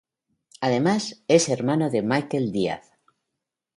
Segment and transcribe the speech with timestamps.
[0.61, 2.91] Además, es hermano de Michael Díaz.